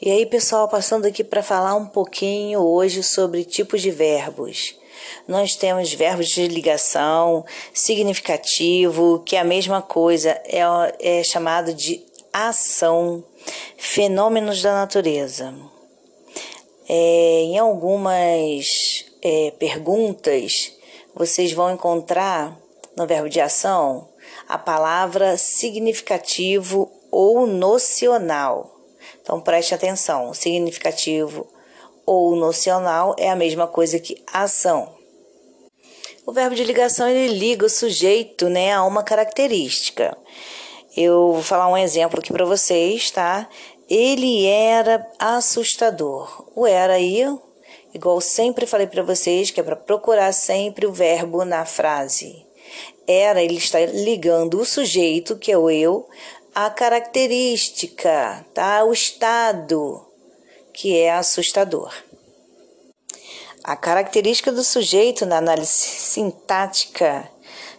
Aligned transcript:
E 0.00 0.12
aí, 0.12 0.24
pessoal, 0.24 0.68
passando 0.68 1.06
aqui 1.06 1.24
para 1.24 1.42
falar 1.42 1.74
um 1.74 1.84
pouquinho 1.84 2.60
hoje 2.60 3.02
sobre 3.02 3.42
tipos 3.42 3.82
de 3.82 3.90
verbos. 3.90 4.76
Nós 5.26 5.56
temos 5.56 5.92
verbos 5.92 6.28
de 6.28 6.46
ligação, 6.46 7.44
significativo, 7.74 9.20
que 9.26 9.34
é 9.34 9.40
a 9.40 9.44
mesma 9.44 9.82
coisa, 9.82 10.40
é, 10.44 10.60
é 11.00 11.24
chamado 11.24 11.74
de 11.74 12.00
ação, 12.32 13.24
fenômenos 13.76 14.62
da 14.62 14.72
natureza. 14.72 15.52
É, 16.88 17.40
em 17.42 17.58
algumas 17.58 19.04
é, 19.20 19.50
perguntas, 19.58 20.76
vocês 21.12 21.52
vão 21.52 21.72
encontrar 21.72 22.56
no 22.96 23.04
verbo 23.04 23.28
de 23.28 23.40
ação 23.40 24.08
a 24.48 24.56
palavra 24.56 25.36
significativo 25.36 26.88
ou 27.10 27.48
nocional. 27.48 28.77
Então 29.28 29.42
preste 29.42 29.74
atenção: 29.74 30.32
significativo 30.32 31.46
ou 32.06 32.34
nocional 32.34 33.14
é 33.18 33.28
a 33.28 33.36
mesma 33.36 33.66
coisa 33.66 33.98
que 33.98 34.24
ação. 34.32 34.96
O 36.24 36.32
verbo 36.32 36.56
de 36.56 36.64
ligação 36.64 37.06
ele 37.06 37.38
liga 37.38 37.66
o 37.66 37.68
sujeito 37.68 38.48
né, 38.48 38.72
a 38.72 38.82
uma 38.84 39.02
característica. 39.02 40.16
Eu 40.96 41.32
vou 41.34 41.42
falar 41.42 41.68
um 41.68 41.76
exemplo 41.76 42.18
aqui 42.18 42.32
para 42.32 42.46
vocês, 42.46 43.10
tá? 43.10 43.46
Ele 43.86 44.46
era 44.46 45.06
assustador. 45.18 46.50
O 46.56 46.66
era 46.66 46.94
aí, 46.94 47.22
igual 47.92 48.22
sempre 48.22 48.64
falei 48.64 48.86
para 48.86 49.02
vocês, 49.02 49.50
que 49.50 49.60
é 49.60 49.62
para 49.62 49.76
procurar 49.76 50.32
sempre 50.32 50.86
o 50.86 50.92
verbo 50.92 51.44
na 51.44 51.66
frase. 51.66 52.46
Era, 53.06 53.42
ele 53.42 53.56
está 53.56 53.78
ligando 53.80 54.58
o 54.58 54.64
sujeito, 54.64 55.36
que 55.36 55.52
é 55.52 55.58
o 55.58 55.70
eu, 55.70 56.06
a 56.60 56.70
característica, 56.70 58.44
tá? 58.52 58.82
O 58.82 58.92
estado 58.92 60.04
que 60.74 60.98
é 60.98 61.12
assustador. 61.12 61.94
A 63.62 63.76
característica 63.76 64.50
do 64.50 64.64
sujeito 64.64 65.24
na 65.24 65.36
análise 65.36 65.70
sintática 65.70 67.30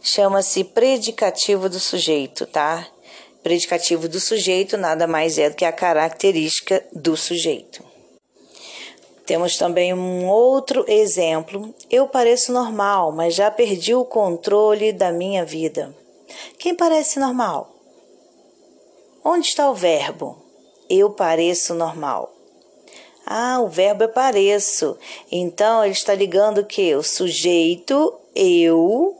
chama-se 0.01 0.63
predicativo 0.63 1.67
do 1.67 1.77
sujeito, 1.77 2.45
tá? 2.45 2.87
Predicativo 3.43 4.07
do 4.07 4.17
sujeito 4.17 4.77
nada 4.77 5.05
mais 5.05 5.37
é 5.37 5.49
do 5.49 5.57
que 5.57 5.65
a 5.65 5.73
característica 5.73 6.81
do 6.93 7.17
sujeito. 7.17 7.83
Temos 9.25 9.57
também 9.57 9.93
um 9.93 10.25
outro 10.25 10.85
exemplo. 10.87 11.75
Eu 11.91 12.07
pareço 12.07 12.53
normal, 12.53 13.11
mas 13.11 13.35
já 13.35 13.51
perdi 13.51 13.93
o 13.93 14.05
controle 14.05 14.93
da 14.93 15.11
minha 15.11 15.43
vida. 15.43 15.93
Quem 16.57 16.73
parece 16.73 17.19
normal? 17.19 17.75
Onde 19.23 19.47
está 19.47 19.69
o 19.69 19.75
verbo? 19.75 20.37
Eu 20.89 21.11
pareço 21.11 21.73
normal. 21.73 22.33
Ah, 23.25 23.59
o 23.61 23.67
verbo 23.67 24.03
é 24.03 24.07
pareço. 24.07 24.97
Então 25.31 25.83
ele 25.83 25.93
está 25.93 26.15
ligando 26.15 26.59
o 26.59 26.65
que? 26.65 26.95
O 26.95 27.03
sujeito, 27.03 28.17
eu, 28.33 29.15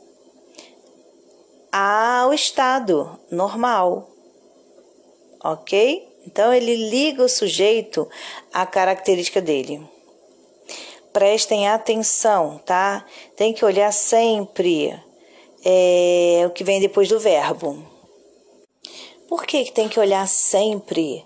ao 1.70 2.34
estado 2.34 3.18
normal. 3.30 4.10
Ok? 5.44 6.08
Então 6.26 6.52
ele 6.52 6.74
liga 6.90 7.22
o 7.22 7.28
sujeito 7.28 8.08
à 8.52 8.66
característica 8.66 9.40
dele. 9.40 9.80
Prestem 11.12 11.68
atenção, 11.68 12.60
tá? 12.64 13.04
Tem 13.36 13.52
que 13.52 13.64
olhar 13.64 13.92
sempre 13.92 14.92
é, 15.64 16.44
o 16.46 16.50
que 16.50 16.64
vem 16.64 16.80
depois 16.80 17.08
do 17.08 17.18
verbo. 17.18 17.99
Por 19.30 19.46
que, 19.46 19.64
que 19.64 19.70
tem 19.70 19.88
que 19.88 20.00
olhar 20.00 20.26
sempre 20.26 21.24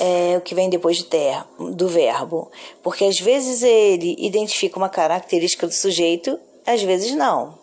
é, 0.00 0.36
o 0.36 0.40
que 0.40 0.56
vem 0.56 0.68
depois 0.68 0.96
de 0.96 1.04
ter, 1.04 1.40
do 1.56 1.86
verbo? 1.86 2.50
Porque 2.82 3.04
às 3.04 3.20
vezes 3.20 3.62
ele 3.62 4.16
identifica 4.18 4.76
uma 4.76 4.88
característica 4.88 5.64
do 5.64 5.72
sujeito, 5.72 6.36
às 6.66 6.82
vezes 6.82 7.14
não. 7.14 7.56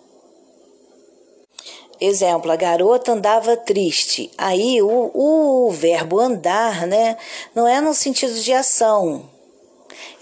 Exemplo, 1.99 2.49
a 2.49 2.55
garota 2.55 3.11
andava 3.11 3.57
triste. 3.57 4.31
Aí 4.37 4.81
o, 4.81 5.11
o 5.13 5.71
verbo 5.71 6.21
andar, 6.21 6.87
né, 6.87 7.17
não 7.53 7.67
é 7.67 7.81
no 7.81 7.93
sentido 7.93 8.33
de 8.39 8.53
ação. 8.53 9.29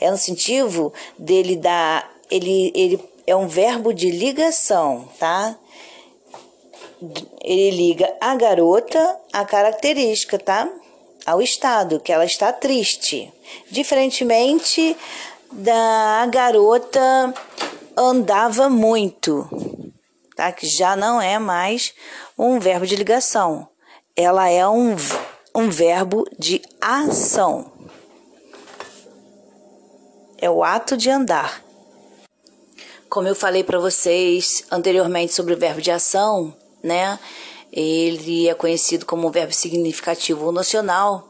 É 0.01 0.09
no 0.09 0.17
sentido 0.17 0.91
dele 1.15 1.55
dar. 1.55 2.11
Ele, 2.31 2.71
ele 2.73 2.99
é 3.27 3.35
um 3.35 3.47
verbo 3.47 3.93
de 3.93 4.09
ligação, 4.09 5.07
tá? 5.19 5.55
Ele 7.41 7.71
liga 7.71 8.13
a 8.19 8.35
garota 8.35 9.17
à 9.31 9.45
característica, 9.45 10.37
tá? 10.37 10.69
Ao 11.25 11.41
estado, 11.41 11.99
que 11.99 12.11
ela 12.11 12.25
está 12.25 12.51
triste. 12.51 13.31
Diferentemente 13.69 14.95
da 15.51 16.25
garota 16.29 17.33
andava 17.95 18.69
muito, 18.69 19.47
tá? 20.35 20.51
Que 20.51 20.67
já 20.67 20.95
não 20.95 21.21
é 21.21 21.39
mais 21.39 21.93
um 22.37 22.59
verbo 22.59 22.85
de 22.85 22.95
ligação. 22.95 23.67
Ela 24.15 24.49
é 24.49 24.67
um, 24.67 24.95
um 25.55 25.69
verbo 25.69 26.25
de 26.37 26.61
ação. 26.81 27.71
É 30.37 30.49
o 30.49 30.63
ato 30.63 30.95
de 30.95 31.09
andar. 31.09 31.61
Como 33.09 33.27
eu 33.27 33.35
falei 33.35 33.63
para 33.63 33.79
vocês 33.79 34.63
anteriormente 34.71 35.33
sobre 35.33 35.53
o 35.53 35.57
verbo 35.57 35.81
de 35.81 35.91
ação, 35.91 36.53
né? 36.83 37.19
Ele 37.71 38.47
é 38.47 38.53
conhecido 38.53 39.05
como 39.05 39.31
verbo 39.31 39.53
significativo 39.53 40.51
nocional. 40.51 41.29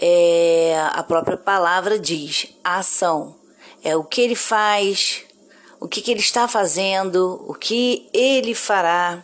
É, 0.00 0.76
a 0.92 1.02
própria 1.02 1.36
palavra 1.36 1.98
diz 1.98 2.48
ação. 2.62 3.36
É 3.82 3.96
o 3.96 4.04
que 4.04 4.20
ele 4.20 4.34
faz, 4.34 5.24
o 5.80 5.86
que, 5.86 6.00
que 6.00 6.10
ele 6.10 6.20
está 6.20 6.48
fazendo, 6.48 7.44
o 7.48 7.54
que 7.54 8.08
ele 8.12 8.54
fará. 8.54 9.22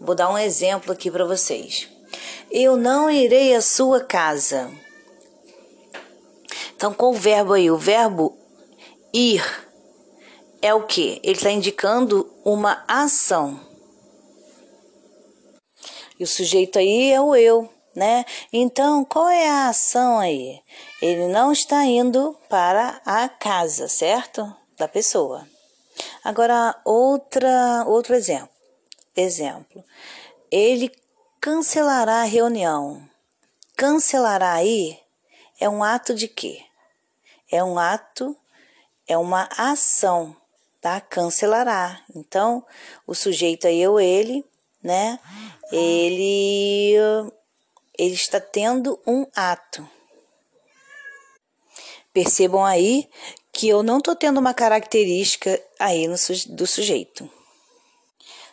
Vou 0.00 0.14
dar 0.14 0.30
um 0.30 0.38
exemplo 0.38 0.92
aqui 0.92 1.10
para 1.10 1.24
vocês. 1.24 1.88
Eu 2.50 2.76
não 2.76 3.10
irei 3.10 3.54
à 3.54 3.60
sua 3.60 4.00
casa. 4.00 4.70
Então, 6.76 6.92
com 6.92 7.10
o 7.10 7.14
verbo 7.14 7.54
aí, 7.54 7.70
o 7.70 7.76
verbo 7.76 8.36
ir 9.12 9.42
é 10.60 10.74
o 10.74 10.82
que? 10.82 11.20
Ele 11.22 11.36
está 11.36 11.50
indicando 11.50 12.30
uma 12.44 12.84
ação. 12.86 13.60
E 16.18 16.24
o 16.24 16.26
sujeito 16.26 16.78
aí 16.78 17.12
é 17.12 17.20
o 17.20 17.34
eu, 17.34 17.68
né? 17.94 18.24
Então, 18.52 19.04
qual 19.04 19.28
é 19.28 19.48
a 19.48 19.68
ação 19.68 20.18
aí? 20.18 20.60
Ele 21.00 21.28
não 21.28 21.52
está 21.52 21.84
indo 21.84 22.36
para 22.48 23.00
a 23.04 23.28
casa, 23.28 23.88
certo? 23.88 24.54
Da 24.76 24.86
pessoa. 24.86 25.46
Agora, 26.22 26.78
outra, 26.84 27.84
outro 27.86 28.14
exemplo. 28.14 28.50
Exemplo. 29.16 29.84
Ele 30.50 30.90
cancelará 31.40 32.22
a 32.22 32.24
reunião. 32.24 33.02
Cancelará 33.76 34.52
aí 34.52 34.98
é 35.58 35.68
um 35.68 35.82
ato 35.82 36.14
de 36.14 36.28
quê? 36.28 36.62
É 37.50 37.62
um 37.62 37.78
ato, 37.78 38.36
é 39.06 39.16
uma 39.16 39.48
ação, 39.56 40.36
tá? 40.80 41.00
Cancelará. 41.00 42.02
Então, 42.14 42.64
o 43.06 43.14
sujeito 43.14 43.66
aí 43.66 43.82
é 43.82 43.88
o 43.88 43.98
ele, 43.98 44.44
né? 44.86 45.18
Ele 45.72 46.94
ele 47.98 48.14
está 48.14 48.40
tendo 48.40 49.00
um 49.06 49.26
ato. 49.34 49.86
Percebam 52.12 52.64
aí 52.64 53.08
que 53.52 53.68
eu 53.68 53.82
não 53.82 53.98
estou 53.98 54.14
tendo 54.14 54.38
uma 54.38 54.54
característica 54.54 55.60
aí 55.78 56.06
no, 56.06 56.14
do 56.48 56.66
sujeito. 56.66 57.28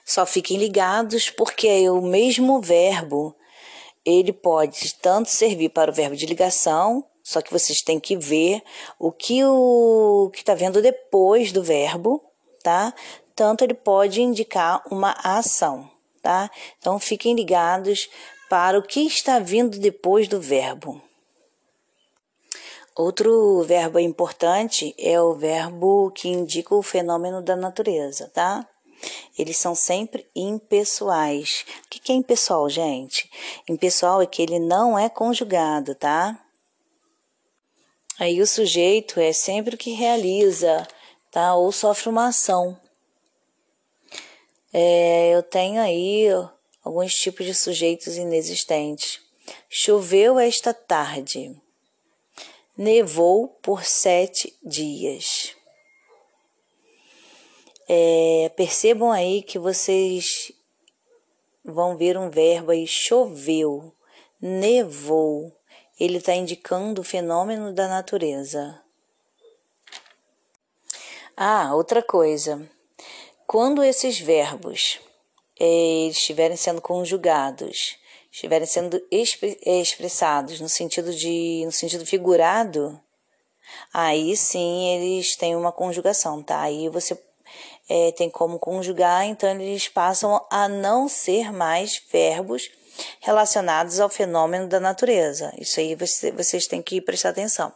Só 0.05 0.25
fiquem 0.25 0.57
ligados 0.57 1.29
porque 1.29 1.67
é 1.67 1.91
o 1.91 2.01
mesmo 2.01 2.59
verbo, 2.59 3.35
ele 4.05 4.33
pode 4.33 4.95
tanto 4.95 5.29
servir 5.29 5.69
para 5.69 5.91
o 5.91 5.93
verbo 5.93 6.15
de 6.15 6.25
ligação, 6.25 7.05
só 7.21 7.41
que 7.41 7.51
vocês 7.51 7.81
têm 7.81 7.99
que 7.99 8.17
ver 8.17 8.61
o 8.99 9.11
que 9.11 9.43
o 9.45 10.29
que 10.33 10.39
está 10.39 10.53
vendo 10.53 10.81
depois 10.81 11.53
do 11.53 11.63
verbo, 11.63 12.21
tá? 12.61 12.93
Tanto 13.33 13.63
ele 13.63 13.73
pode 13.73 14.21
indicar 14.21 14.83
uma 14.91 15.15
ação 15.23 15.92
tá? 16.23 16.49
Então 16.79 16.97
fiquem 16.97 17.35
ligados 17.35 18.09
para 18.49 18.79
o 18.79 18.81
que 18.81 19.01
está 19.01 19.37
vindo 19.37 19.77
depois 19.77 20.27
do 20.27 20.39
verbo. 20.41 20.99
Outro 22.95 23.63
verbo 23.63 23.99
importante 23.99 24.95
é 24.97 25.19
o 25.19 25.33
verbo 25.33 26.11
que 26.11 26.29
indica 26.29 26.73
o 26.73 26.83
fenômeno 26.83 27.41
da 27.41 27.55
natureza, 27.55 28.29
tá? 28.33 28.67
Eles 29.37 29.57
são 29.57 29.75
sempre 29.75 30.25
impessoais. 30.35 31.65
O 31.85 31.89
que 31.89 32.11
é 32.11 32.15
impessoal, 32.15 32.69
gente? 32.69 33.29
Impessoal 33.67 34.21
é 34.21 34.25
que 34.25 34.41
ele 34.41 34.59
não 34.59 34.97
é 34.97 35.09
conjugado, 35.09 35.95
tá? 35.95 36.39
Aí 38.19 38.39
o 38.39 38.47
sujeito 38.47 39.19
é 39.19 39.33
sempre 39.33 39.73
o 39.73 39.77
que 39.77 39.91
realiza, 39.91 40.87
tá? 41.31 41.55
Ou 41.55 41.71
sofre 41.71 42.09
uma 42.09 42.27
ação. 42.27 42.79
É, 44.75 45.29
eu 45.35 45.43
tenho 45.43 45.79
aí 45.79 46.25
alguns 46.83 47.13
tipos 47.13 47.45
de 47.45 47.53
sujeitos 47.53 48.17
inexistentes. 48.17 49.21
Choveu 49.69 50.39
esta 50.39 50.73
tarde. 50.73 51.55
nevou 52.75 53.49
por 53.61 53.85
sete 53.85 54.57
dias. 54.63 55.55
É, 57.87 58.51
percebam 58.55 59.11
aí 59.11 59.43
que 59.43 59.59
vocês 59.59 60.51
vão 61.63 61.95
ver 61.95 62.17
um 62.17 62.29
verbo 62.31 62.71
aí, 62.71 62.87
choveu, 62.87 63.93
nevou. 64.41 65.55
Ele 65.99 66.17
está 66.17 66.33
indicando 66.33 67.01
o 67.01 67.03
fenômeno 67.03 67.71
da 67.71 67.87
natureza. 67.87 68.81
Ah, 71.37 71.75
outra 71.75 72.01
coisa. 72.01 72.67
Quando 73.53 73.83
esses 73.83 74.19
verbos 74.19 74.99
é, 75.59 76.07
estiverem 76.07 76.57
sendo 76.57 76.81
conjugados, 76.81 77.99
estiverem 78.31 78.65
sendo 78.65 78.99
é, 79.11 79.79
expressados 79.79 80.59
no 80.59 80.67
sentido 80.67 81.13
de 81.13 81.61
no 81.63 81.71
sentido 81.71 82.03
figurado, 82.03 82.99
aí 83.93 84.35
sim 84.35 84.95
eles 84.95 85.35
têm 85.35 85.55
uma 85.55 85.71
conjugação, 85.71 86.41
tá? 86.41 86.61
Aí 86.61 86.89
você 86.89 87.15
é, 87.87 88.11
tem 88.13 88.27
como 88.27 88.57
conjugar, 88.57 89.23
então 89.27 89.47
eles 89.51 89.87
passam 89.87 90.43
a 90.49 90.67
não 90.67 91.07
ser 91.07 91.53
mais 91.53 92.01
verbos 92.11 92.71
relacionados 93.19 93.99
ao 93.99 94.09
fenômeno 94.09 94.67
da 94.67 94.79
natureza. 94.79 95.53
Isso 95.59 95.79
aí 95.79 95.93
você, 95.93 96.31
vocês 96.31 96.65
têm 96.65 96.81
que 96.81 96.99
prestar 96.99 97.29
atenção. 97.29 97.71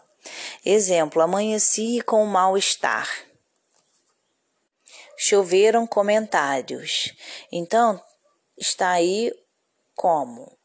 Exemplo: 0.65 1.21
amanheci 1.21 2.01
com 2.01 2.25
mal-estar. 2.25 3.26
Choveram 5.27 5.85
comentários. 5.85 7.13
Então, 7.51 8.01
está 8.57 8.91
aí 8.91 9.31
como? 9.95 10.57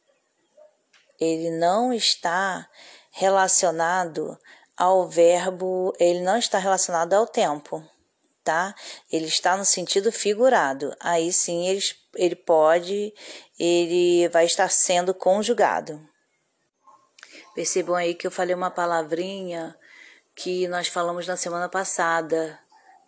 Ele 1.20 1.50
não 1.50 1.92
está 1.92 2.68
relacionado 3.10 4.38
ao 4.76 5.08
verbo, 5.08 5.92
ele 5.98 6.20
não 6.20 6.36
está 6.36 6.58
relacionado 6.58 7.14
ao 7.14 7.26
tempo 7.26 7.82
tá? 8.44 8.74
Ele 9.10 9.26
está 9.26 9.56
no 9.56 9.64
sentido 9.64 10.10
figurado. 10.10 10.94
Aí 11.00 11.32
sim 11.32 11.66
ele, 11.68 11.80
ele 12.16 12.36
pode, 12.36 13.14
ele 13.58 14.28
vai 14.28 14.44
estar 14.44 14.68
sendo 14.68 15.14
conjugado. 15.14 16.00
Percebam 17.54 17.94
aí 17.94 18.14
que 18.14 18.26
eu 18.26 18.30
falei 18.30 18.54
uma 18.54 18.70
palavrinha 18.70 19.76
que 20.34 20.66
nós 20.68 20.88
falamos 20.88 21.26
na 21.26 21.36
semana 21.36 21.68
passada, 21.68 22.58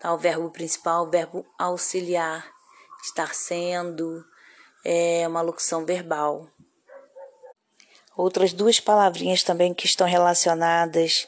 tá? 0.04 0.12
O 0.12 0.18
verbo 0.18 0.50
principal, 0.50 1.06
o 1.06 1.10
verbo 1.10 1.46
auxiliar, 1.58 2.46
estar 3.02 3.34
sendo, 3.34 4.22
é 4.84 5.26
uma 5.26 5.40
locução 5.40 5.86
verbal. 5.86 6.46
Outras 8.14 8.52
duas 8.52 8.78
palavrinhas 8.78 9.42
também 9.42 9.72
que 9.72 9.86
estão 9.86 10.06
relacionadas 10.06 11.26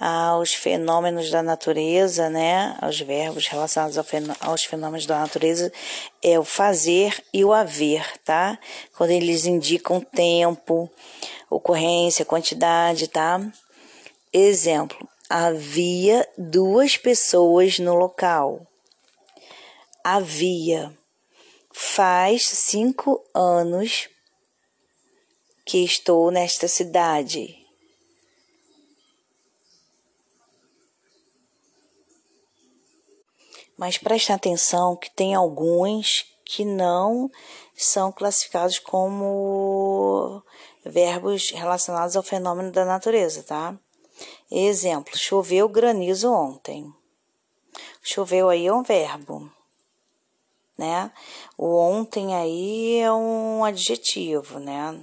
aos 0.00 0.54
fenômenos 0.54 1.30
da 1.30 1.42
natureza, 1.42 2.28
né, 2.28 2.76
aos 2.80 2.98
verbos 2.98 3.46
relacionados 3.46 3.96
aos 4.40 4.64
fenômenos 4.64 5.06
da 5.06 5.20
natureza, 5.20 5.72
é 6.22 6.38
o 6.38 6.44
fazer 6.44 7.22
e 7.32 7.44
o 7.44 7.52
haver, 7.52 8.04
tá? 8.24 8.58
Quando 8.96 9.10
eles 9.10 9.44
indicam 9.44 10.00
tempo, 10.00 10.90
ocorrência, 11.48 12.24
quantidade, 12.24 13.06
tá? 13.06 13.40
Exemplo: 14.32 15.08
havia 15.28 16.28
duas 16.36 16.96
pessoas 16.96 17.78
no 17.78 17.94
local. 17.94 18.66
Havia. 20.02 20.96
Faz 21.72 22.46
cinco 22.46 23.24
anos 23.34 24.08
que 25.64 25.78
estou 25.78 26.30
nesta 26.30 26.68
cidade. 26.68 27.56
Mas 33.76 33.98
preste 33.98 34.32
atenção 34.32 34.96
que 34.96 35.10
tem 35.10 35.34
alguns 35.34 36.24
que 36.44 36.64
não 36.64 37.28
são 37.74 38.12
classificados 38.12 38.78
como 38.78 40.44
verbos 40.84 41.50
relacionados 41.50 42.14
ao 42.14 42.22
fenômeno 42.22 42.70
da 42.70 42.84
natureza, 42.84 43.42
tá? 43.42 43.76
Exemplo: 44.56 45.18
choveu 45.18 45.68
granizo 45.68 46.30
ontem. 46.30 46.94
Choveu 48.00 48.48
aí 48.48 48.68
é 48.68 48.72
um 48.72 48.84
verbo, 48.84 49.52
né? 50.78 51.12
O 51.58 51.76
ontem 51.76 52.36
aí 52.36 52.98
é 52.98 53.12
um 53.12 53.64
adjetivo, 53.64 54.60
né? 54.60 54.96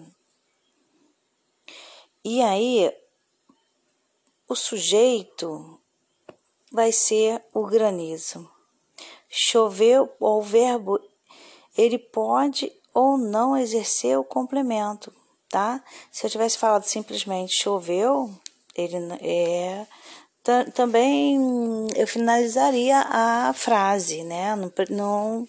E 2.24 2.42
aí 2.42 2.96
o 4.48 4.56
sujeito 4.56 5.78
vai 6.72 6.94
ser 6.94 7.44
o 7.54 7.66
granizo. 7.66 8.50
Choveu, 9.28 10.10
o 10.18 10.42
verbo, 10.42 10.98
ele 11.78 12.00
pode 12.00 12.72
ou 12.94 13.18
não 13.18 13.58
exercer 13.58 14.18
o 14.18 14.24
complemento, 14.24 15.14
tá? 15.50 15.84
Se 16.10 16.26
eu 16.26 16.30
tivesse 16.30 16.58
falado 16.58 16.84
simplesmente 16.84 17.62
choveu, 17.62 18.34
ele 18.76 18.98
é 19.22 19.86
também 20.74 21.38
eu 21.96 22.08
finalizaria 22.08 23.00
a 23.00 23.54
frase, 23.54 24.24
né? 24.24 24.56
Não, 24.56 24.72
não 24.90 25.48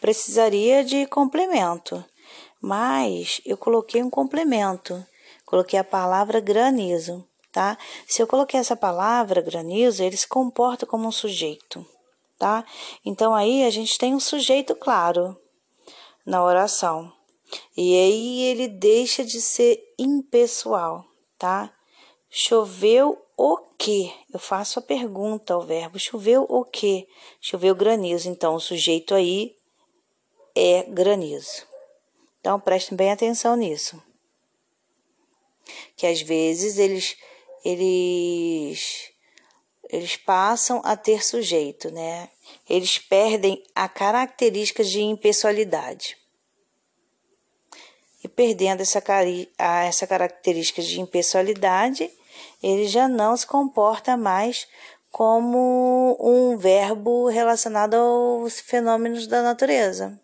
precisaria 0.00 0.84
de 0.84 1.06
complemento, 1.06 2.04
mas 2.60 3.40
eu 3.46 3.56
coloquei 3.56 4.02
um 4.02 4.10
complemento, 4.10 5.02
coloquei 5.46 5.78
a 5.78 5.84
palavra 5.84 6.40
granizo, 6.40 7.26
tá? 7.50 7.78
Se 8.06 8.20
eu 8.20 8.26
coloquei 8.26 8.60
essa 8.60 8.76
palavra 8.76 9.40
granizo, 9.40 10.02
ele 10.02 10.16
se 10.16 10.28
comporta 10.28 10.84
como 10.84 11.08
um 11.08 11.12
sujeito 11.12 11.86
tá? 12.38 12.64
Então 13.04 13.34
aí 13.34 13.64
a 13.64 13.70
gente 13.70 13.98
tem 13.98 14.14
um 14.14 14.20
sujeito 14.20 14.74
claro 14.74 15.36
na 16.26 16.44
oração. 16.44 17.12
E 17.76 17.96
aí 17.96 18.42
ele 18.42 18.68
deixa 18.68 19.24
de 19.24 19.40
ser 19.40 19.78
impessoal, 19.98 21.04
tá? 21.38 21.72
Choveu 22.36 23.24
o 23.36 23.56
quê? 23.78 24.12
Eu 24.32 24.40
faço 24.40 24.80
a 24.80 24.82
pergunta 24.82 25.54
ao 25.54 25.62
verbo 25.62 26.00
choveu 26.00 26.44
o 26.48 26.64
quê? 26.64 27.06
Choveu 27.40 27.76
granizo. 27.76 28.28
Então 28.28 28.56
o 28.56 28.60
sujeito 28.60 29.14
aí 29.14 29.54
é 30.52 30.82
granizo. 30.82 31.64
Então 32.40 32.58
prestem 32.58 32.96
bem 32.96 33.12
atenção 33.12 33.54
nisso. 33.54 34.02
Que 35.96 36.08
às 36.08 36.22
vezes 36.22 36.76
eles 36.76 37.16
eles 37.64 39.12
eles 39.88 40.16
passam 40.16 40.82
a 40.84 40.96
ter 40.96 41.24
sujeito, 41.24 41.88
né? 41.92 42.28
Eles 42.68 42.98
perdem 42.98 43.62
a 43.76 43.88
característica 43.88 44.82
de 44.82 45.00
impessoalidade. 45.02 46.18
E 48.24 48.28
perdendo 48.28 48.80
essa, 48.80 49.00
essa 49.86 50.04
característica 50.04 50.82
de 50.82 51.00
impessoalidade, 51.00 52.10
ele 52.62 52.86
já 52.86 53.08
não 53.08 53.36
se 53.36 53.46
comporta 53.46 54.16
mais 54.16 54.66
como 55.10 56.16
um 56.20 56.56
verbo 56.56 57.28
relacionado 57.28 57.94
aos 57.94 58.58
fenômenos 58.58 59.26
da 59.26 59.42
natureza. 59.42 60.20